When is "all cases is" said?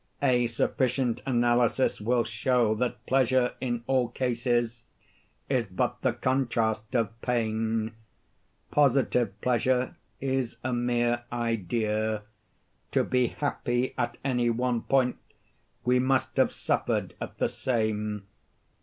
3.85-5.67